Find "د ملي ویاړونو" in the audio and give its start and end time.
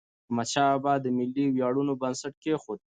1.03-1.93